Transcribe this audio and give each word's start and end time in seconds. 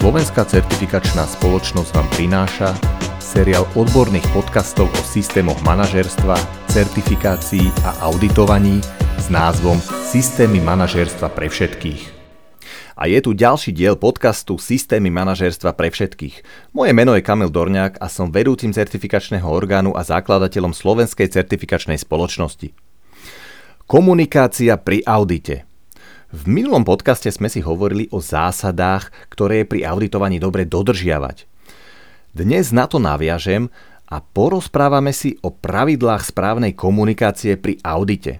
Slovenská 0.00 0.48
certifikačná 0.48 1.28
spoločnosť 1.28 1.92
vám 1.92 2.08
prináša 2.16 2.72
seriál 3.20 3.68
odborných 3.76 4.24
podcastov 4.32 4.88
o 4.88 5.02
systémoch 5.04 5.60
manažerstva, 5.60 6.40
certifikácií 6.72 7.68
a 7.84 8.08
auditovaní 8.08 8.80
s 9.20 9.28
názvom 9.28 9.76
Systémy 10.08 10.64
manažerstva 10.64 11.28
pre 11.36 11.52
všetkých. 11.52 12.16
A 12.96 13.12
je 13.12 13.20
tu 13.20 13.36
ďalší 13.36 13.76
diel 13.76 13.92
podcastu 14.00 14.56
Systémy 14.56 15.12
manažerstva 15.12 15.76
pre 15.76 15.92
všetkých. 15.92 16.48
Moje 16.72 16.96
meno 16.96 17.12
je 17.12 17.20
Kamil 17.20 17.52
Dorňák 17.52 18.00
a 18.00 18.08
som 18.08 18.32
vedúcim 18.32 18.72
certifikačného 18.72 19.44
orgánu 19.44 19.92
a 19.92 20.00
zakladateľom 20.00 20.72
Slovenskej 20.72 21.28
certifikačnej 21.28 22.00
spoločnosti. 22.00 22.72
Komunikácia 23.84 24.80
pri 24.80 25.04
audite– 25.04 25.68
v 26.30 26.42
minulom 26.46 26.86
podcaste 26.86 27.26
sme 27.26 27.50
si 27.50 27.58
hovorili 27.58 28.06
o 28.14 28.22
zásadách, 28.22 29.10
ktoré 29.34 29.62
je 29.62 29.70
pri 29.74 29.80
auditovaní 29.82 30.38
dobre 30.38 30.62
dodržiavať. 30.62 31.42
Dnes 32.30 32.70
na 32.70 32.86
to 32.86 33.02
naviažem 33.02 33.66
a 34.06 34.22
porozprávame 34.22 35.10
si 35.10 35.42
o 35.42 35.50
pravidlách 35.50 36.22
správnej 36.22 36.78
komunikácie 36.78 37.58
pri 37.58 37.82
audite. 37.82 38.38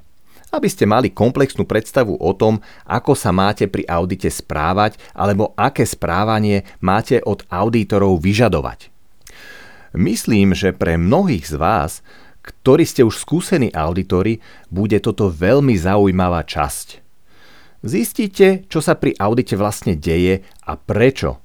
Aby 0.55 0.71
ste 0.71 0.87
mali 0.87 1.11
komplexnú 1.11 1.67
predstavu 1.67 2.15
o 2.15 2.31
tom, 2.35 2.63
ako 2.87 3.19
sa 3.19 3.35
máte 3.35 3.67
pri 3.67 3.83
audite 3.91 4.31
správať 4.31 4.99
alebo 5.11 5.51
aké 5.59 5.83
správanie 5.83 6.63
máte 6.79 7.19
od 7.27 7.43
auditorov 7.51 8.23
vyžadovať. 8.23 8.91
Myslím, 9.99 10.55
že 10.55 10.71
pre 10.71 10.95
mnohých 10.95 11.43
z 11.43 11.59
vás, 11.59 12.07
ktorí 12.47 12.87
ste 12.87 13.03
už 13.03 13.19
skúsení 13.19 13.75
auditori, 13.75 14.39
bude 14.71 15.03
toto 15.03 15.27
veľmi 15.27 15.75
zaujímavá 15.75 16.47
časť. 16.47 17.10
Zistíte, 17.81 18.69
čo 18.69 18.85
sa 18.85 18.93
pri 18.93 19.17
audite 19.17 19.57
vlastne 19.57 19.97
deje 19.97 20.45
a 20.69 20.77
prečo. 20.77 21.41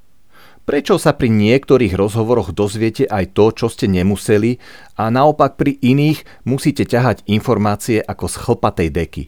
Prečo 0.66 0.98
sa 1.00 1.14
pri 1.16 1.32
niektorých 1.32 1.96
rozhovoroch 1.96 2.52
dozviete 2.52 3.06
aj 3.08 3.38
to, 3.38 3.54
čo 3.54 3.68
ste 3.72 3.86
nemuseli 3.88 4.58
a 5.00 5.14
naopak 5.14 5.56
pri 5.56 5.78
iných 5.78 6.44
musíte 6.44 6.84
ťahať 6.84 7.24
informácie 7.30 8.02
ako 8.02 8.26
z 8.28 8.36
chlpatej 8.42 8.90
deky. 8.92 9.24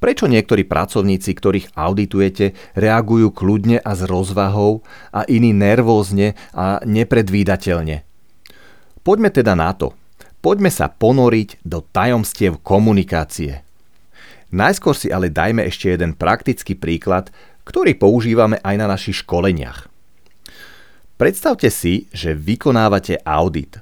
Prečo 0.00 0.28
niektorí 0.28 0.64
pracovníci, 0.64 1.32
ktorých 1.34 1.76
auditujete, 1.76 2.56
reagujú 2.76 3.32
kľudne 3.34 3.80
a 3.80 3.92
s 3.92 4.04
rozvahou 4.04 4.84
a 5.12 5.26
iní 5.28 5.52
nervózne 5.52 6.38
a 6.56 6.80
nepredvídateľne? 6.84 8.04
Poďme 9.00 9.28
teda 9.32 9.56
na 9.56 9.72
to. 9.72 9.96
Poďme 10.40 10.72
sa 10.72 10.88
ponoriť 10.88 11.64
do 11.64 11.84
tajomstiev 11.84 12.60
komunikácie. 12.64 13.64
Najskôr 14.50 14.98
si 14.98 15.14
ale 15.14 15.30
dajme 15.30 15.62
ešte 15.62 15.94
jeden 15.94 16.18
praktický 16.18 16.74
príklad, 16.74 17.30
ktorý 17.62 17.94
používame 17.94 18.58
aj 18.66 18.74
na 18.78 18.86
našich 18.90 19.22
školeniach. 19.22 19.86
Predstavte 21.14 21.70
si, 21.70 22.10
že 22.10 22.34
vykonávate 22.34 23.22
audit. 23.22 23.78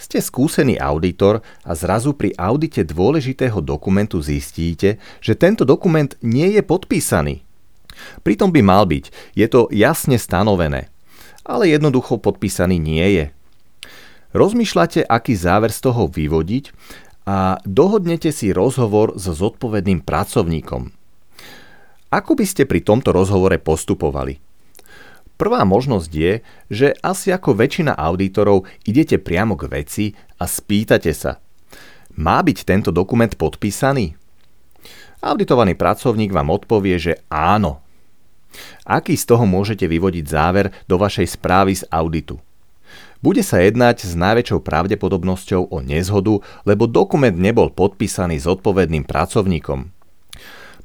Ste 0.00 0.20
skúsený 0.20 0.80
auditor 0.80 1.44
a 1.60 1.72
zrazu 1.76 2.16
pri 2.16 2.32
audite 2.36 2.84
dôležitého 2.84 3.60
dokumentu 3.60 4.20
zistíte, 4.24 4.96
že 5.20 5.36
tento 5.36 5.68
dokument 5.68 6.08
nie 6.24 6.56
je 6.56 6.62
podpísaný. 6.64 7.44
Pritom 8.24 8.48
by 8.48 8.60
mal 8.64 8.88
byť, 8.88 9.36
je 9.36 9.46
to 9.48 9.68
jasne 9.68 10.16
stanovené, 10.16 10.88
ale 11.44 11.68
jednoducho 11.68 12.16
podpísaný 12.16 12.80
nie 12.80 13.06
je. 13.16 13.26
Rozmýšľate, 14.32 15.04
aký 15.04 15.36
záver 15.36 15.68
z 15.68 15.80
toho 15.84 16.08
vyvodiť 16.08 16.72
a 17.28 17.60
dohodnete 17.62 18.32
si 18.32 18.50
rozhovor 18.50 19.16
so 19.20 19.36
zodpovedným 19.36 20.04
pracovníkom. 20.04 20.92
Ako 22.10 22.32
by 22.34 22.44
ste 22.44 22.66
pri 22.66 22.82
tomto 22.82 23.14
rozhovore 23.14 23.54
postupovali? 23.62 24.42
Prvá 25.40 25.64
možnosť 25.64 26.10
je, 26.12 26.32
že 26.68 26.88
asi 27.00 27.32
ako 27.32 27.56
väčšina 27.56 27.96
auditorov 27.96 28.68
idete 28.84 29.16
priamo 29.16 29.56
k 29.56 29.72
veci 29.72 30.04
a 30.36 30.44
spýtate 30.44 31.16
sa. 31.16 31.40
Má 32.20 32.44
byť 32.44 32.66
tento 32.66 32.90
dokument 32.92 33.32
podpísaný? 33.32 34.12
Auditovaný 35.24 35.78
pracovník 35.78 36.34
vám 36.34 36.52
odpovie, 36.52 36.96
že 37.00 37.24
áno. 37.32 37.80
Aký 38.84 39.14
z 39.14 39.24
toho 39.30 39.46
môžete 39.46 39.86
vyvodiť 39.86 40.24
záver 40.26 40.74
do 40.84 40.98
vašej 40.98 41.38
správy 41.38 41.78
z 41.78 41.86
auditu? 41.88 42.36
Bude 43.20 43.44
sa 43.44 43.60
jednať 43.60 44.08
s 44.08 44.16
najväčšou 44.16 44.64
pravdepodobnosťou 44.64 45.68
o 45.68 45.78
nezhodu, 45.84 46.40
lebo 46.64 46.88
dokument 46.88 47.36
nebol 47.36 47.68
podpísaný 47.68 48.40
s 48.40 48.48
odpovedným 48.48 49.04
pracovníkom. 49.04 49.92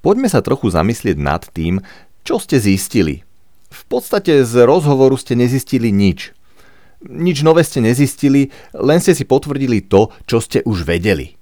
Poďme 0.03 0.27
sa 0.27 0.43
trochu 0.43 0.67
zamyslieť 0.67 1.15
nad 1.15 1.47
tým, 1.47 1.79
čo 2.27 2.35
ste 2.35 2.59
zistili. 2.59 3.23
V 3.71 3.81
podstate 3.87 4.43
z 4.43 4.53
rozhovoru 4.67 5.15
ste 5.15 5.39
nezistili 5.39 5.95
nič. 5.95 6.35
Nič 7.07 7.39
nové 7.39 7.63
ste 7.63 7.79
nezistili, 7.79 8.51
len 8.75 8.99
ste 8.99 9.15
si 9.15 9.23
potvrdili 9.23 9.79
to, 9.87 10.11
čo 10.27 10.43
ste 10.43 10.59
už 10.67 10.83
vedeli. 10.83 11.39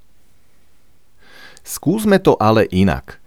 Skúsme 1.66 2.22
to 2.22 2.38
ale 2.38 2.70
inak. 2.70 3.18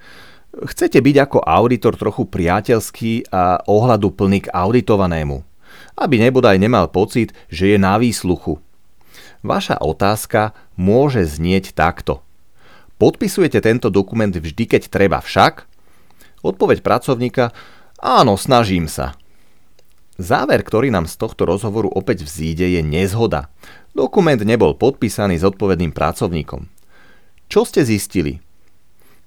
Chcete 0.54 1.02
byť 1.02 1.16
ako 1.18 1.38
auditor 1.42 1.98
trochu 1.98 2.30
priateľský 2.30 3.34
a 3.34 3.58
ohľadu 3.66 4.14
plný 4.14 4.46
k 4.46 4.52
auditovanému 4.54 5.55
aby 5.96 6.20
nebodaj 6.20 6.60
nemal 6.60 6.92
pocit, 6.92 7.32
že 7.48 7.74
je 7.74 7.78
na 7.80 7.96
výsluchu. 7.96 8.60
Vaša 9.40 9.80
otázka 9.80 10.52
môže 10.76 11.24
znieť 11.24 11.72
takto. 11.72 12.20
Podpisujete 12.96 13.60
tento 13.60 13.92
dokument 13.92 14.32
vždy, 14.32 14.64
keď 14.64 14.88
treba 14.88 15.20
však? 15.20 15.68
Odpoveď 16.40 16.80
pracovníka 16.80 17.52
Áno, 18.00 18.36
snažím 18.36 18.88
sa. 18.92 19.16
Záver, 20.16 20.64
ktorý 20.64 20.88
nám 20.88 21.08
z 21.08 21.16
tohto 21.20 21.44
rozhovoru 21.44 21.92
opäť 21.92 22.24
vzíde, 22.24 22.64
je 22.72 22.80
nezhoda. 22.80 23.52
Dokument 23.92 24.40
nebol 24.40 24.76
podpísaný 24.76 25.40
s 25.40 25.44
odpovedným 25.44 25.92
pracovníkom. 25.92 26.68
Čo 27.48 27.68
ste 27.68 27.84
zistili? 27.84 28.40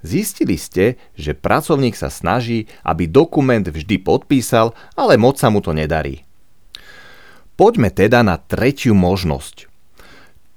Zistili 0.01 0.55
ste, 0.55 0.97
že 1.17 1.37
pracovník 1.37 1.93
sa 1.93 2.09
snaží, 2.09 2.69
aby 2.85 3.05
dokument 3.05 3.65
vždy 3.65 4.01
podpísal, 4.01 4.73
ale 4.95 5.19
moc 5.19 5.37
sa 5.37 5.51
mu 5.51 5.61
to 5.61 5.73
nedarí. 5.73 6.28
Poďme 7.59 7.91
teda 7.91 8.23
na 8.23 8.39
tretiu 8.39 8.95
možnosť. 8.95 9.67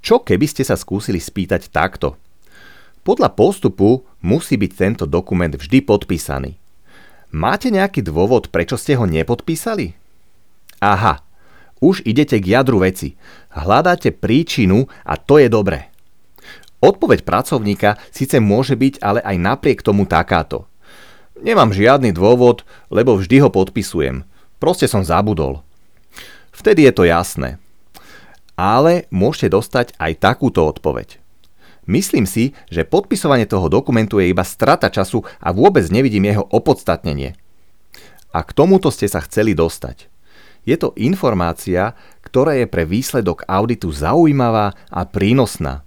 Čo 0.06 0.22
keby 0.22 0.46
ste 0.46 0.62
sa 0.62 0.78
skúsili 0.78 1.18
spýtať 1.18 1.66
takto? 1.74 2.14
Podľa 3.02 3.34
postupu 3.34 4.06
musí 4.22 4.54
byť 4.54 4.70
tento 4.70 5.04
dokument 5.10 5.50
vždy 5.50 5.82
podpísaný. 5.82 6.54
Máte 7.34 7.74
nejaký 7.74 8.06
dôvod, 8.06 8.54
prečo 8.54 8.78
ste 8.78 8.94
ho 8.94 9.02
nepodpísali? 9.02 9.98
Aha, 10.78 11.26
už 11.82 12.06
idete 12.06 12.38
k 12.38 12.54
jadru 12.54 12.86
veci. 12.86 13.18
Hľadáte 13.50 14.14
príčinu 14.14 14.86
a 15.02 15.18
to 15.18 15.42
je 15.42 15.50
dobré. 15.50 15.90
Odpoveď 16.78 17.26
pracovníka 17.26 17.98
síce 18.14 18.38
môže 18.38 18.78
byť 18.78 19.02
ale 19.02 19.18
aj 19.26 19.36
napriek 19.42 19.82
tomu 19.82 20.06
takáto. 20.06 20.70
Nemám 21.42 21.74
žiadny 21.74 22.14
dôvod, 22.14 22.62
lebo 22.94 23.18
vždy 23.18 23.42
ho 23.42 23.50
podpisujem. 23.50 24.22
Proste 24.62 24.86
som 24.86 25.02
zabudol. 25.02 25.66
Vtedy 26.52 26.84
je 26.86 26.92
to 26.92 27.04
jasné. 27.08 27.56
Ale 28.54 29.08
môžete 29.08 29.56
dostať 29.56 29.96
aj 29.96 30.12
takúto 30.20 30.62
odpoveď. 30.68 31.18
Myslím 31.88 32.30
si, 32.30 32.54
že 32.70 32.86
podpisovanie 32.86 33.48
toho 33.48 33.66
dokumentu 33.66 34.22
je 34.22 34.30
iba 34.30 34.46
strata 34.46 34.86
času 34.86 35.26
a 35.42 35.50
vôbec 35.50 35.82
nevidím 35.90 36.30
jeho 36.30 36.46
opodstatnenie. 36.46 37.34
A 38.30 38.38
k 38.46 38.50
tomuto 38.54 38.94
ste 38.94 39.10
sa 39.10 39.18
chceli 39.24 39.56
dostať. 39.56 40.06
Je 40.62 40.78
to 40.78 40.94
informácia, 40.94 41.98
ktorá 42.22 42.54
je 42.54 42.70
pre 42.70 42.86
výsledok 42.86 43.42
auditu 43.50 43.90
zaujímavá 43.90 44.78
a 44.94 45.02
prínosná. 45.02 45.82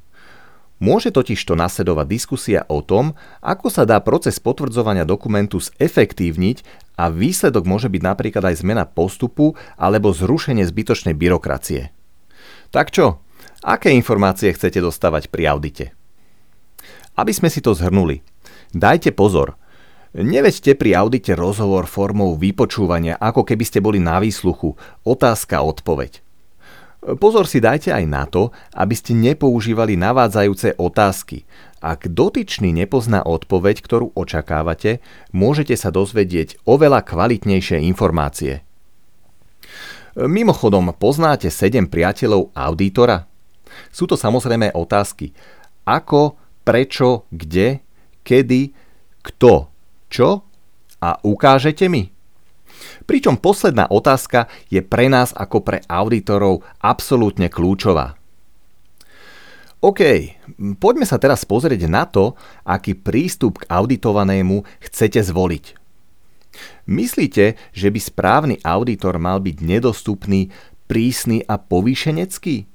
Môže 0.75 1.07
totiž 1.15 1.39
to 1.39 1.55
nasledovať 1.55 2.07
diskusia 2.07 2.61
o 2.67 2.83
tom, 2.83 3.15
ako 3.39 3.71
sa 3.71 3.87
dá 3.87 4.03
proces 4.03 4.43
potvrdzovania 4.43 5.07
dokumentu 5.07 5.63
zefektívniť 5.63 6.67
a 6.99 7.07
výsledok 7.07 7.63
môže 7.63 7.87
byť 7.87 8.01
napríklad 8.03 8.43
aj 8.43 8.59
zmena 8.59 8.83
postupu 8.83 9.55
alebo 9.79 10.11
zrušenie 10.11 10.67
zbytočnej 10.67 11.15
byrokracie. 11.15 11.95
Tak 12.75 12.91
čo? 12.91 13.23
Aké 13.63 13.95
informácie 13.95 14.51
chcete 14.51 14.83
dostávať 14.83 15.31
pri 15.31 15.47
audite? 15.47 15.85
Aby 17.15 17.31
sme 17.31 17.47
si 17.47 17.63
to 17.63 17.71
zhrnuli. 17.71 18.19
Dajte 18.75 19.15
pozor. 19.15 19.55
Neveďte 20.11 20.75
pri 20.75 20.95
audite 20.99 21.35
rozhovor 21.39 21.87
formou 21.87 22.35
vypočúvania, 22.35 23.15
ako 23.15 23.47
keby 23.47 23.63
ste 23.63 23.79
boli 23.79 24.03
na 24.03 24.19
výsluchu. 24.19 24.75
Otázka, 25.07 25.63
odpoveď. 25.63 26.24
Pozor 27.05 27.45
si 27.45 27.61
dajte 27.61 27.93
aj 27.93 28.05
na 28.09 28.25
to, 28.25 28.49
aby 28.73 28.97
ste 28.97 29.13
nepoužívali 29.13 29.93
navádzajúce 29.93 30.81
otázky. 30.81 31.45
Ak 31.77 32.09
dotyčný 32.09 32.73
nepozná 32.73 33.21
odpoveď, 33.21 33.85
ktorú 33.85 34.09
očakávate, 34.17 35.05
môžete 35.29 35.77
sa 35.77 35.93
dozvedieť 35.93 36.57
oveľa 36.65 37.05
kvalitnejšie 37.05 37.77
informácie. 37.85 38.65
Mimochodom, 40.17 40.97
poznáte 40.97 41.53
7 41.53 41.85
priateľov 41.85 42.49
auditora? 42.57 43.29
Sú 43.93 44.09
to 44.09 44.17
samozrejme 44.17 44.73
otázky. 44.73 45.29
Ako, 45.85 46.41
prečo, 46.65 47.29
kde, 47.29 47.85
kedy, 48.25 48.73
kto, 49.21 49.69
čo 50.09 50.41
a 51.03 51.21
ukážete 51.21 51.85
mi? 51.85 52.14
Pričom 53.05 53.37
posledná 53.37 53.85
otázka 53.89 54.49
je 54.69 54.81
pre 54.81 55.05
nás 55.09 55.29
ako 55.37 55.61
pre 55.61 55.81
auditorov 55.85 56.65
absolútne 56.81 57.49
kľúčová. 57.53 58.17
OK, 59.85 60.01
poďme 60.81 61.05
sa 61.05 61.21
teraz 61.21 61.45
pozrieť 61.45 61.85
na 61.85 62.09
to, 62.09 62.33
aký 62.65 62.97
prístup 62.97 63.61
k 63.61 63.69
auditovanému 63.69 64.65
chcete 64.81 65.21
zvoliť. 65.21 65.77
Myslíte, 66.89 67.53
že 67.69 67.87
by 67.93 67.99
správny 68.01 68.55
auditor 68.65 69.21
mal 69.21 69.37
byť 69.37 69.57
nedostupný, 69.61 70.49
prísny 70.89 71.45
a 71.45 71.61
povýšenecký? 71.61 72.65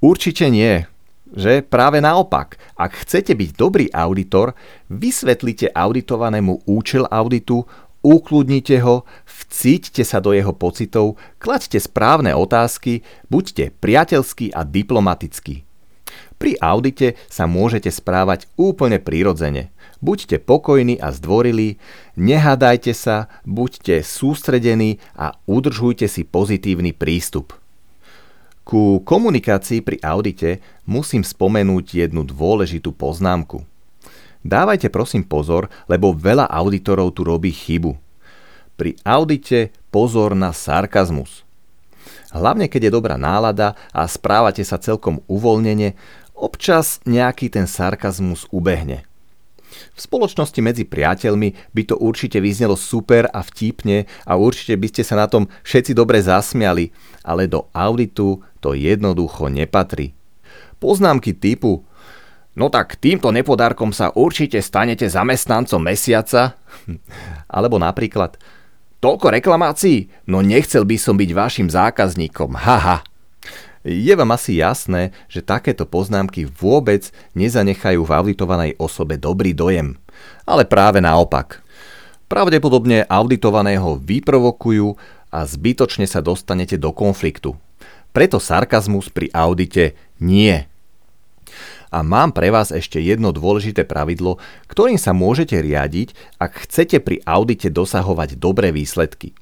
Určite 0.00 0.48
nie. 0.52 0.84
Že 1.30 1.62
práve 1.62 2.02
naopak, 2.02 2.58
ak 2.74 3.06
chcete 3.06 3.32
byť 3.38 3.50
dobrý 3.54 3.86
auditor, 3.94 4.58
vysvetlite 4.90 5.70
auditovanému 5.70 6.66
účel 6.66 7.06
auditu, 7.06 7.62
ukludnite 8.02 8.82
ho, 8.82 9.06
vcíťte 9.40 10.04
sa 10.04 10.20
do 10.20 10.36
jeho 10.36 10.52
pocitov, 10.52 11.16
klaďte 11.40 11.80
správne 11.80 12.36
otázky, 12.36 13.00
buďte 13.32 13.72
priateľskí 13.80 14.52
a 14.52 14.64
diplomatickí. 14.68 15.64
Pri 16.40 16.56
audite 16.60 17.20
sa 17.28 17.44
môžete 17.44 17.92
správať 17.92 18.48
úplne 18.56 18.96
prirodzene. 18.96 19.68
Buďte 20.00 20.40
pokojní 20.40 20.96
a 20.96 21.12
zdvorilí, 21.12 21.76
nehádajte 22.16 22.96
sa, 22.96 23.28
buďte 23.44 24.00
sústredení 24.00 24.96
a 25.12 25.36
udržujte 25.44 26.08
si 26.08 26.24
pozitívny 26.24 26.96
prístup. 26.96 27.52
Ku 28.64 29.04
komunikácii 29.04 29.84
pri 29.84 30.00
audite 30.00 30.64
musím 30.88 31.20
spomenúť 31.20 32.08
jednu 32.08 32.24
dôležitú 32.24 32.96
poznámku. 32.96 33.68
Dávajte 34.40 34.88
prosím 34.88 35.28
pozor, 35.28 35.68
lebo 35.84 36.16
veľa 36.16 36.48
auditorov 36.48 37.12
tu 37.12 37.28
robí 37.28 37.52
chybu. 37.52 38.09
Pri 38.80 38.96
audite 39.04 39.76
pozor 39.92 40.32
na 40.32 40.56
sarkazmus. 40.56 41.44
Hlavne 42.32 42.64
keď 42.64 42.88
je 42.88 42.96
dobrá 42.96 43.20
nálada 43.20 43.76
a 43.92 44.08
správate 44.08 44.64
sa 44.64 44.80
celkom 44.80 45.20
uvoľnene, 45.28 45.92
občas 46.32 46.96
nejaký 47.04 47.52
ten 47.52 47.68
sarkazmus 47.68 48.48
ubehne. 48.48 49.04
V 49.92 50.00
spoločnosti 50.00 50.56
medzi 50.64 50.88
priateľmi 50.88 51.76
by 51.76 51.82
to 51.92 52.00
určite 52.00 52.40
vyznelo 52.40 52.72
super 52.72 53.28
a 53.28 53.44
vtipne 53.44 54.08
a 54.24 54.40
určite 54.40 54.80
by 54.80 54.88
ste 54.88 55.04
sa 55.04 55.20
na 55.20 55.28
tom 55.28 55.52
všetci 55.60 55.92
dobre 55.92 56.24
zasmiali, 56.24 56.88
ale 57.20 57.52
do 57.52 57.68
auditu 57.76 58.40
to 58.64 58.72
jednoducho 58.72 59.52
nepatrí. 59.52 60.16
Poznámky 60.80 61.36
typu 61.36 61.84
No 62.56 62.66
tak 62.66 62.98
týmto 62.98 63.30
nepodárkom 63.30 63.94
sa 63.94 64.10
určite 64.10 64.58
stanete 64.58 65.06
zamestnancom 65.06 65.78
mesiaca. 65.78 66.58
Alebo 67.56 67.78
napríklad 67.78 68.40
Toľko 69.00 69.32
reklamácií? 69.32 70.12
No 70.28 70.44
nechcel 70.44 70.84
by 70.84 70.96
som 71.00 71.16
byť 71.16 71.30
vašim 71.32 71.68
zákazníkom. 71.72 72.52
Haha. 72.52 73.00
Je 73.80 74.12
vám 74.12 74.36
asi 74.36 74.60
jasné, 74.60 75.16
že 75.24 75.40
takéto 75.40 75.88
poznámky 75.88 76.44
vôbec 76.44 77.08
nezanechajú 77.32 78.04
v 78.04 78.12
auditovanej 78.12 78.76
osobe 78.76 79.16
dobrý 79.16 79.56
dojem. 79.56 79.96
Ale 80.44 80.68
práve 80.68 81.00
naopak. 81.00 81.64
Pravdepodobne 82.28 83.08
auditovaného 83.08 83.96
vyprovokujú 83.98 84.94
a 85.32 85.48
zbytočne 85.48 86.04
sa 86.04 86.20
dostanete 86.20 86.76
do 86.76 86.92
konfliktu. 86.92 87.56
Preto 88.12 88.36
sarkazmus 88.36 89.08
pri 89.08 89.32
audite 89.32 89.96
nie. 90.20 90.69
A 91.90 92.06
mám 92.06 92.30
pre 92.30 92.54
vás 92.54 92.70
ešte 92.70 93.02
jedno 93.02 93.34
dôležité 93.34 93.82
pravidlo, 93.82 94.38
ktorým 94.70 94.98
sa 94.98 95.10
môžete 95.10 95.58
riadiť, 95.58 96.14
ak 96.38 96.66
chcete 96.66 97.02
pri 97.02 97.18
audite 97.26 97.66
dosahovať 97.66 98.38
dobré 98.38 98.70
výsledky. 98.70 99.34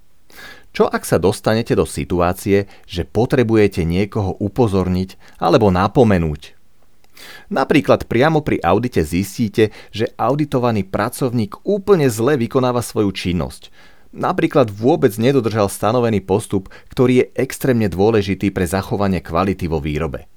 Čo 0.73 0.89
ak 0.89 1.05
sa 1.05 1.21
dostanete 1.21 1.77
do 1.77 1.85
situácie, 1.85 2.69
že 2.89 3.05
potrebujete 3.05 3.85
niekoho 3.85 4.37
upozorniť 4.41 5.41
alebo 5.41 5.69
napomenúť? 5.69 6.57
Napríklad 7.51 8.07
priamo 8.07 8.45
pri 8.45 8.63
audite 8.63 9.03
zistíte, 9.03 9.75
že 9.91 10.13
auditovaný 10.15 10.87
pracovník 10.87 11.67
úplne 11.67 12.07
zle 12.09 12.39
vykonáva 12.39 12.81
svoju 12.85 13.11
činnosť. 13.11 13.75
Napríklad 14.15 14.73
vôbec 14.73 15.13
nedodržal 15.21 15.69
stanovený 15.69 16.25
postup, 16.25 16.73
ktorý 16.95 17.27
je 17.27 17.31
extrémne 17.37 17.91
dôležitý 17.93 18.49
pre 18.55 18.65
zachovanie 18.65 19.21
kvality 19.21 19.69
vo 19.69 19.83
výrobe. 19.83 20.31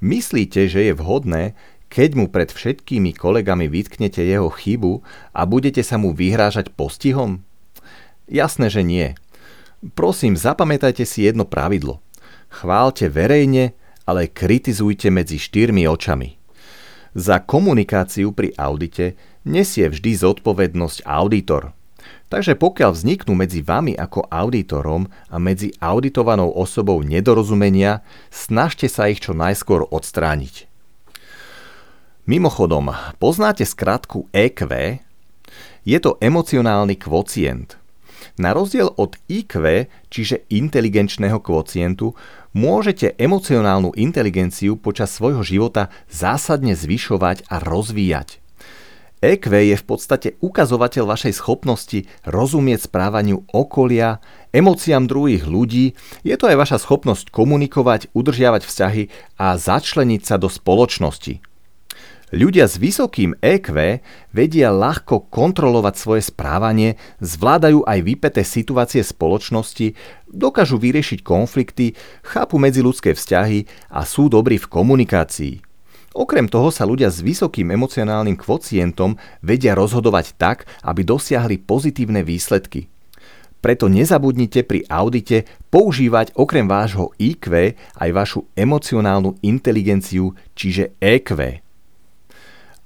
Myslíte, 0.00 0.66
že 0.66 0.90
je 0.90 0.92
vhodné, 0.96 1.54
keď 1.86 2.10
mu 2.18 2.26
pred 2.26 2.50
všetkými 2.50 3.14
kolegami 3.14 3.70
vytknete 3.70 4.24
jeho 4.24 4.50
chybu 4.50 5.06
a 5.30 5.46
budete 5.46 5.86
sa 5.86 5.96
mu 6.00 6.10
vyhrážať 6.10 6.74
postihom? 6.74 7.46
Jasné, 8.26 8.66
že 8.72 8.82
nie. 8.82 9.14
Prosím, 9.94 10.34
zapamätajte 10.34 11.06
si 11.06 11.28
jedno 11.28 11.46
pravidlo. 11.46 12.02
Chválte 12.50 13.06
verejne, 13.06 13.76
ale 14.06 14.30
kritizujte 14.30 15.12
medzi 15.12 15.38
štyrmi 15.38 15.86
očami. 15.86 16.38
Za 17.16 17.42
komunikáciu 17.42 18.34
pri 18.34 18.52
audite 18.58 19.14
nesie 19.46 19.86
vždy 19.86 20.10
zodpovednosť 20.20 21.06
auditor. 21.06 21.75
Takže 22.26 22.58
pokiaľ 22.58 22.90
vzniknú 22.90 23.38
medzi 23.38 23.62
vami 23.62 23.94
ako 23.94 24.26
auditorom 24.26 25.06
a 25.30 25.36
medzi 25.38 25.70
auditovanou 25.78 26.50
osobou 26.50 26.98
nedorozumenia, 27.06 28.02
snažte 28.34 28.90
sa 28.90 29.06
ich 29.06 29.22
čo 29.22 29.30
najskôr 29.30 29.86
odstrániť. 29.86 30.66
Mimochodom, 32.26 32.90
poznáte 33.22 33.62
skratku 33.62 34.26
EQ? 34.34 34.66
Je 35.86 35.98
to 36.02 36.18
emocionálny 36.18 36.98
kvocient– 36.98 37.78
na 38.36 38.52
rozdiel 38.52 38.92
od 39.00 39.16
IQ, 39.32 39.88
čiže 40.12 40.44
inteligenčného 40.52 41.40
kvocientu, 41.40 42.12
môžete 42.52 43.16
emocionálnu 43.16 43.96
inteligenciu 43.96 44.76
počas 44.76 45.16
svojho 45.16 45.40
života 45.40 45.88
zásadne 46.12 46.76
zvyšovať 46.76 47.48
a 47.48 47.56
rozvíjať. 47.64 48.44
EQ 49.24 49.48
je 49.48 49.76
v 49.80 49.84
podstate 49.88 50.28
ukazovateľ 50.44 51.08
vašej 51.08 51.40
schopnosti 51.40 52.04
rozumieť 52.28 52.84
správaniu 52.84 53.48
okolia, 53.48 54.20
emóciám 54.52 55.08
druhých 55.08 55.48
ľudí, 55.48 55.96
je 56.20 56.36
to 56.36 56.52
aj 56.52 56.56
vaša 56.60 56.78
schopnosť 56.84 57.32
komunikovať, 57.32 58.12
udržiavať 58.12 58.62
vzťahy 58.68 59.02
a 59.40 59.56
začleniť 59.56 60.20
sa 60.20 60.36
do 60.36 60.52
spoločnosti. 60.52 61.40
Ľudia 62.34 62.66
s 62.66 62.76
vysokým 62.76 63.38
EQ 63.38 63.70
vedia 64.34 64.74
ľahko 64.74 65.30
kontrolovať 65.30 65.94
svoje 65.94 66.22
správanie, 66.26 66.98
zvládajú 67.22 67.86
aj 67.86 67.98
vypeté 68.02 68.42
situácie 68.42 69.00
spoločnosti, 69.06 69.94
dokážu 70.26 70.76
vyriešiť 70.76 71.22
konflikty, 71.22 71.94
chápu 72.26 72.58
medziludské 72.58 73.14
vzťahy 73.14 73.70
a 73.94 74.02
sú 74.02 74.26
dobrí 74.26 74.58
v 74.58 74.66
komunikácii. 74.66 75.54
Okrem 76.16 76.48
toho 76.48 76.72
sa 76.72 76.88
ľudia 76.88 77.12
s 77.12 77.20
vysokým 77.20 77.76
emocionálnym 77.76 78.40
kvocientom 78.40 79.20
vedia 79.44 79.76
rozhodovať 79.76 80.32
tak, 80.40 80.64
aby 80.80 81.04
dosiahli 81.04 81.60
pozitívne 81.60 82.24
výsledky. 82.24 82.88
Preto 83.60 83.92
nezabudnite 83.92 84.64
pri 84.64 84.88
audite 84.88 85.44
používať 85.68 86.32
okrem 86.32 86.64
vášho 86.64 87.12
IQ 87.20 87.76
aj 87.76 88.10
vašu 88.16 88.48
emocionálnu 88.56 89.36
inteligenciu, 89.44 90.32
čiže 90.56 90.96
EQ. 91.04 91.60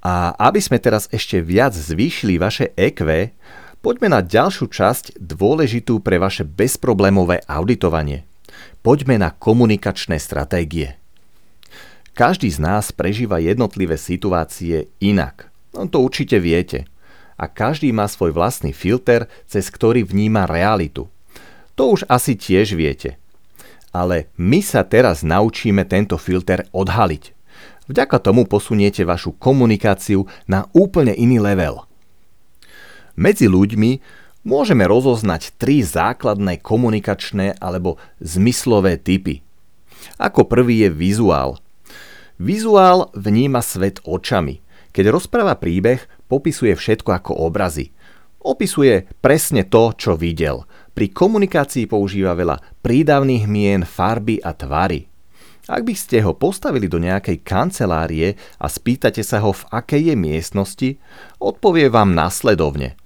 A 0.02 0.34
aby 0.34 0.58
sme 0.58 0.82
teraz 0.82 1.06
ešte 1.14 1.38
viac 1.38 1.70
zvýšili 1.70 2.34
vaše 2.34 2.74
EQ, 2.74 3.30
poďme 3.78 4.10
na 4.10 4.26
ďalšiu 4.26 4.66
časť 4.66 5.22
dôležitú 5.22 6.02
pre 6.02 6.18
vaše 6.18 6.42
bezproblémové 6.42 7.46
auditovanie. 7.46 8.26
Poďme 8.82 9.22
na 9.22 9.30
komunikačné 9.30 10.18
stratégie. 10.18 10.99
Každý 12.14 12.50
z 12.50 12.58
nás 12.58 12.90
prežíva 12.90 13.38
jednotlivé 13.38 13.94
situácie 13.94 14.90
inak. 14.98 15.48
No 15.70 15.86
to 15.86 16.02
určite 16.02 16.36
viete. 16.42 16.90
A 17.40 17.48
každý 17.48 17.94
má 17.94 18.04
svoj 18.10 18.36
vlastný 18.36 18.74
filter, 18.76 19.30
cez 19.48 19.72
ktorý 19.72 20.04
vníma 20.04 20.44
realitu. 20.44 21.08
To 21.78 21.96
už 21.96 22.04
asi 22.10 22.36
tiež 22.36 22.76
viete. 22.76 23.16
Ale 23.90 24.28
my 24.36 24.60
sa 24.60 24.84
teraz 24.84 25.24
naučíme 25.24 25.88
tento 25.88 26.20
filter 26.20 26.68
odhaliť. 26.76 27.32
Vďaka 27.90 28.22
tomu 28.22 28.46
posuniete 28.46 29.02
vašu 29.02 29.34
komunikáciu 29.34 30.28
na 30.46 30.68
úplne 30.76 31.10
iný 31.16 31.42
level. 31.42 31.88
Medzi 33.18 33.50
ľuďmi 33.50 33.90
môžeme 34.46 34.86
rozoznať 34.86 35.56
tri 35.58 35.82
základné 35.82 36.62
komunikačné 36.62 37.58
alebo 37.58 37.98
zmyslové 38.22 39.00
typy. 39.00 39.42
Ako 40.20 40.46
prvý 40.46 40.86
je 40.86 40.90
vizuál. 40.92 41.58
Vizuál 42.40 43.12
vníma 43.12 43.60
svet 43.60 44.00
očami. 44.00 44.64
Keď 44.96 45.12
rozpráva 45.12 45.60
príbeh, 45.60 46.00
popisuje 46.24 46.72
všetko 46.72 47.12
ako 47.12 47.36
obrazy. 47.36 47.92
Opisuje 48.40 49.04
presne 49.20 49.68
to, 49.68 49.92
čo 49.92 50.16
videl. 50.16 50.64
Pri 50.96 51.12
komunikácii 51.12 51.84
používa 51.84 52.32
veľa 52.32 52.80
prídavných 52.80 53.44
mien, 53.44 53.84
farby 53.84 54.40
a 54.40 54.56
tvary. 54.56 55.04
Ak 55.68 55.84
by 55.84 55.92
ste 55.92 56.24
ho 56.24 56.32
postavili 56.32 56.88
do 56.88 56.96
nejakej 56.96 57.44
kancelárie 57.44 58.40
a 58.56 58.72
spýtate 58.72 59.20
sa 59.20 59.44
ho, 59.44 59.52
v 59.52 59.60
akej 59.68 60.02
je 60.08 60.16
miestnosti, 60.16 60.90
odpovie 61.44 61.92
vám 61.92 62.16
nasledovne. 62.16 62.96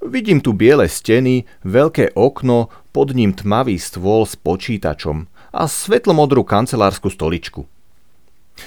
Vidím 0.00 0.40
tu 0.40 0.56
biele 0.56 0.88
steny, 0.88 1.44
veľké 1.68 2.16
okno, 2.16 2.72
pod 2.96 3.12
ním 3.12 3.36
tmavý 3.36 3.76
stôl 3.76 4.24
s 4.24 4.40
počítačom 4.40 5.28
a 5.52 5.68
svetlomodrú 5.68 6.48
kancelárskú 6.48 7.12
stoličku. 7.12 7.73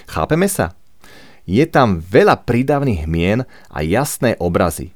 Chápeme 0.08 0.48
sa? 0.52 0.76
Je 1.48 1.64
tam 1.64 2.04
veľa 2.04 2.44
prídavných 2.44 3.08
mien 3.08 3.48
a 3.72 3.80
jasné 3.80 4.36
obrazy. 4.38 4.92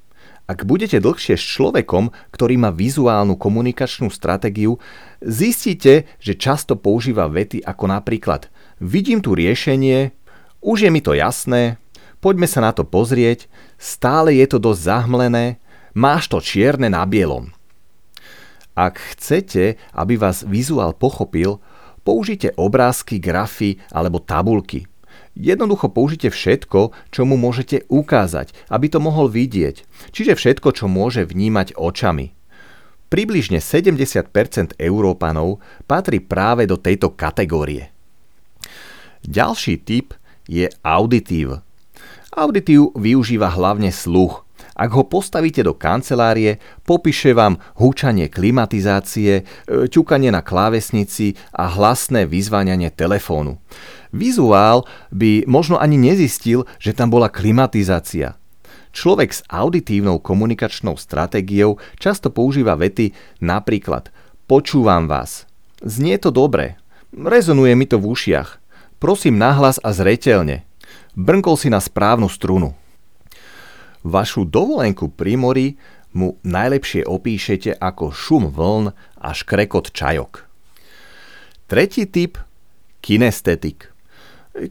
Ak 0.52 0.68
budete 0.68 1.00
dlhšie 1.00 1.40
s 1.40 1.46
človekom, 1.56 2.12
ktorý 2.36 2.60
má 2.60 2.76
vizuálnu 2.76 3.40
komunikačnú 3.40 4.12
stratégiu, 4.12 4.84
zistíte, 5.24 6.12
že 6.20 6.36
často 6.36 6.76
používa 6.76 7.32
vety 7.32 7.64
ako 7.64 7.88
napríklad 7.88 8.52
Vidím 8.82 9.24
tu 9.24 9.32
riešenie, 9.32 10.12
už 10.60 10.84
je 10.84 10.90
mi 10.92 11.00
to 11.00 11.16
jasné, 11.16 11.78
poďme 12.20 12.50
sa 12.50 12.60
na 12.66 12.76
to 12.76 12.84
pozrieť, 12.84 13.48
stále 13.80 14.36
je 14.36 14.46
to 14.50 14.58
dosť 14.60 14.82
zahmlené, 14.82 15.62
máš 15.96 16.28
to 16.28 16.44
čierne 16.44 16.92
na 16.92 17.06
bielom. 17.08 17.54
Ak 18.76 18.98
chcete, 18.98 19.78
aby 19.96 20.18
vás 20.18 20.44
vizuál 20.44 20.98
pochopil, 20.98 21.62
použite 22.04 22.54
obrázky, 22.58 23.22
grafy 23.22 23.78
alebo 23.94 24.22
tabulky. 24.22 24.90
Jednoducho 25.32 25.88
použite 25.88 26.28
všetko, 26.28 26.92
čo 27.08 27.22
mu 27.24 27.40
môžete 27.40 27.88
ukázať, 27.88 28.52
aby 28.68 28.92
to 28.92 29.00
mohol 29.00 29.32
vidieť, 29.32 29.88
čiže 30.12 30.36
všetko, 30.36 30.76
čo 30.76 30.92
môže 30.92 31.24
vnímať 31.24 31.80
očami. 31.80 32.36
Približne 33.08 33.60
70% 33.60 34.32
Európanov 34.80 35.60
patrí 35.84 36.24
práve 36.24 36.68
do 36.68 36.80
tejto 36.80 37.12
kategórie. 37.16 37.92
Ďalší 39.24 39.84
typ 39.84 40.16
je 40.48 40.68
auditív. 40.84 41.60
Auditív 42.32 42.96
využíva 42.96 43.52
hlavne 43.52 43.92
sluch. 43.92 44.48
Ak 44.82 44.98
ho 44.98 45.06
postavíte 45.06 45.62
do 45.62 45.78
kancelárie, 45.78 46.58
popíše 46.82 47.38
vám 47.38 47.62
húčanie 47.78 48.34
klimatizácie, 48.34 49.34
e, 49.38 49.44
ťukanie 49.86 50.34
na 50.34 50.42
klávesnici 50.42 51.38
a 51.54 51.70
hlasné 51.70 52.26
vyzváňanie 52.26 52.90
telefónu. 52.90 53.62
Vizuál 54.10 54.90
by 55.14 55.46
možno 55.46 55.78
ani 55.78 56.02
nezistil, 56.02 56.66
že 56.82 56.98
tam 56.98 57.14
bola 57.14 57.30
klimatizácia. 57.30 58.42
Človek 58.90 59.30
s 59.30 59.46
auditívnou 59.54 60.18
komunikačnou 60.18 60.98
stratégiou 60.98 61.78
často 62.02 62.34
používa 62.34 62.74
vety 62.74 63.14
napríklad 63.38 64.10
Počúvam 64.50 65.06
vás. 65.06 65.46
Znie 65.86 66.18
to 66.18 66.34
dobre. 66.34 66.82
Rezonuje 67.14 67.78
mi 67.78 67.86
to 67.86 68.02
v 68.02 68.18
ušiach. 68.18 68.58
Prosím 68.98 69.38
nahlas 69.38 69.78
a 69.80 69.94
zretelne. 69.94 70.66
Brnkol 71.14 71.56
si 71.56 71.70
na 71.70 71.78
správnu 71.78 72.28
strunu. 72.28 72.81
Vašu 74.02 74.50
dovolenku 74.50 75.14
pri 75.14 75.38
mori 75.38 75.68
mu 76.12 76.36
najlepšie 76.44 77.06
opíšete 77.06 77.78
ako 77.78 78.12
šum 78.12 78.50
vln 78.50 78.92
a 79.22 79.30
škrekot 79.32 79.94
čajok. 79.94 80.50
Tretí 81.70 82.10
typ– 82.10 82.42
kinestetik. 83.06 83.94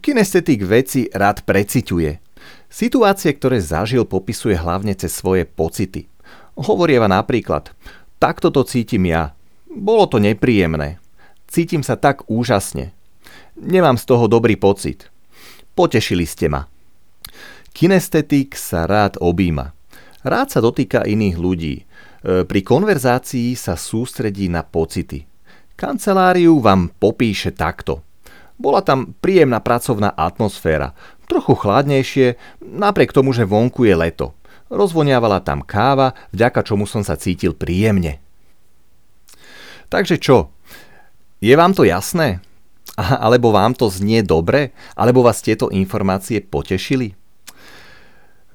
Kinestetik 0.05 0.61
veci 0.69 1.09
rád 1.09 1.49
preciťuje. 1.49 2.21
Situácie, 2.69 3.33
ktoré 3.33 3.59
zažil, 3.59 4.05
popisuje 4.05 4.55
hlavne 4.55 4.93
cez 4.93 5.17
svoje 5.17 5.49
pocity. 5.49 6.07
Hovorieva 6.61 7.09
napríklad, 7.09 7.73
takto 8.21 8.53
to 8.53 8.63
cítim 8.69 9.09
ja. 9.09 9.33
Bolo 9.71 10.07
to 10.11 10.21
nepríjemné. 10.21 11.01
Cítim 11.49 11.81
sa 11.81 11.97
tak 11.97 12.29
úžasne. 12.29 12.93
Nemám 13.57 13.97
z 13.97 14.05
toho 14.05 14.29
dobrý 14.29 14.61
pocit. 14.61 15.09
Potešili 15.75 16.29
ste 16.29 16.53
ma. 16.53 16.69
Kinestetik 17.71 18.59
sa 18.59 18.85
rád 18.85 19.17
objíma. 19.23 19.73
Rád 20.27 20.49
sa 20.53 20.61
dotýka 20.61 21.07
iných 21.07 21.37
ľudí. 21.39 21.75
E, 21.81 21.85
pri 22.45 22.61
konverzácii 22.61 23.57
sa 23.57 23.79
sústredí 23.79 24.53
na 24.53 24.67
pocity. 24.67 25.25
Kanceláriu 25.79 26.61
vám 26.61 26.93
popíše 27.01 27.57
takto– 27.57 28.01
bola 28.61 28.85
tam 28.85 29.17
príjemná 29.25 29.65
pracovná 29.65 30.13
atmosféra, 30.13 30.93
trochu 31.25 31.57
chladnejšie, 31.57 32.37
napriek 32.61 33.17
tomu, 33.17 33.33
že 33.33 33.49
vonku 33.49 33.89
je 33.89 33.97
leto. 33.97 34.37
Rozvoniavala 34.69 35.41
tam 35.41 35.65
káva, 35.65 36.13
vďaka 36.37 36.61
čomu 36.61 36.85
som 36.85 37.01
sa 37.01 37.17
cítil 37.17 37.57
príjemne. 37.57 38.21
Takže 39.89 40.21
čo? 40.21 40.53
Je 41.41 41.57
vám 41.57 41.73
to 41.73 41.89
jasné? 41.89 42.45
Alebo 43.25 43.49
vám 43.49 43.73
to 43.73 43.89
znie 43.89 44.21
dobre? 44.21 44.77
Alebo 44.93 45.25
vás 45.25 45.41
tieto 45.41 45.73
informácie 45.73 46.45
potešili? 46.45 47.17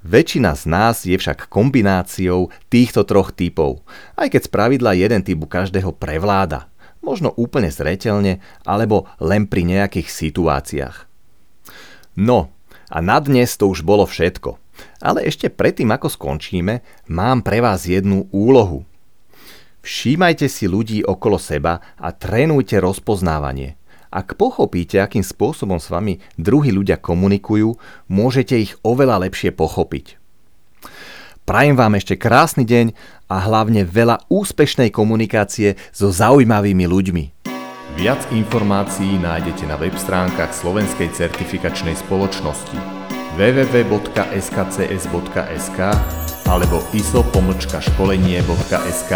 Väčšina 0.05 0.53
z 0.53 0.63
nás 0.69 1.01
je 1.09 1.17
však 1.17 1.49
kombináciou 1.49 2.53
týchto 2.69 3.01
troch 3.09 3.33
typov, 3.33 3.81
aj 4.13 4.37
keď 4.37 4.41
z 4.45 4.49
pravidla 4.53 4.91
jeden 4.93 5.25
typ 5.25 5.41
u 5.41 5.49
každého 5.49 5.97
prevláda 5.97 6.69
možno 7.05 7.29
úplne 7.37 7.69
zretelne, 7.69 8.41
alebo 8.65 9.05
len 9.21 9.45
pri 9.45 9.61
nejakých 9.61 10.09
situáciách. 10.09 11.05
No, 12.17 12.49
a 12.89 12.97
na 13.05 13.21
dnes 13.21 13.53
to 13.53 13.69
už 13.69 13.85
bolo 13.85 14.09
všetko. 14.09 14.57
Ale 14.99 15.23
ešte 15.23 15.53
predtým, 15.53 15.93
ako 15.93 16.09
skončíme, 16.09 16.81
mám 17.07 17.45
pre 17.45 17.61
vás 17.61 17.85
jednu 17.85 18.27
úlohu. 18.33 18.83
Všímajte 19.85 20.49
si 20.49 20.65
ľudí 20.65 21.05
okolo 21.05 21.37
seba 21.37 21.77
a 22.01 22.09
trénujte 22.09 22.81
rozpoznávanie. 22.81 23.77
Ak 24.15 24.39
pochopíte, 24.39 25.03
akým 25.03 25.27
spôsobom 25.27 25.75
s 25.75 25.91
vami 25.91 26.23
druhí 26.39 26.71
ľudia 26.71 26.95
komunikujú, 26.95 27.75
môžete 28.07 28.55
ich 28.55 28.71
oveľa 28.79 29.27
lepšie 29.27 29.51
pochopiť. 29.51 30.15
Prajem 31.43 31.75
vám 31.75 31.99
ešte 31.99 32.15
krásny 32.15 32.63
deň 32.63 32.95
a 33.27 33.43
hlavne 33.43 33.83
veľa 33.83 34.31
úspešnej 34.31 34.95
komunikácie 34.95 35.75
so 35.91 36.15
zaujímavými 36.15 36.87
ľuďmi. 36.87 37.51
Viac 37.99 38.31
informácií 38.31 39.19
nájdete 39.19 39.67
na 39.67 39.75
web 39.75 39.99
stránkach 39.99 40.55
Slovenskej 40.55 41.11
certifikačnej 41.11 41.99
spoločnosti 41.99 42.79
www.skcs.sk 43.35 44.39
alebo 46.47 46.79
iso-školenie.sk. 46.95 49.13